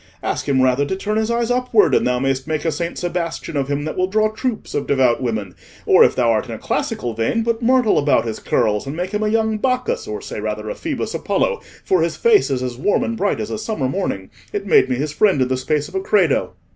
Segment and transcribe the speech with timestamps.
[0.23, 3.55] Ask him rather to turn his eyes upward, and thou mayst make a Saint Sebastian
[3.55, 5.53] of him that will draw troops of devout women;
[5.85, 9.11] or, if thou art in a classical vein, put myrtle about his curls and make
[9.11, 12.77] him a young Bacchus, or say rather a Phoebus Apollo, for his face is as
[12.77, 15.87] warm and bright as a summer morning; it made me his friend in the space
[15.87, 16.53] of a 'credo.